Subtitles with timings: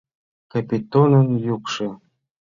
[0.51, 1.89] Капитонын йӱкшӧ.